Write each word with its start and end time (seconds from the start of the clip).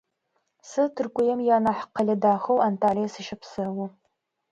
Сэ 0.69 0.83
Тыркуем 0.95 1.39
ианахь 1.47 1.83
къэлэ 1.95 2.15
дахэу 2.21 2.63
Анталие 2.67 3.09
сыщэпсэу. 3.13 3.85